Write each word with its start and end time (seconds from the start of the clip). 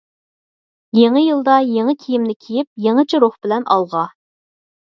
يېڭى 0.99 1.21
يىلدا 1.25 1.57
يېڭى 1.73 1.95
كىيىمنى 2.05 2.35
كىيىپ، 2.47 2.71
يېڭىچە 2.87 3.23
روھ 3.25 3.37
بىلەن 3.45 3.69
ئالغا! 3.77 4.07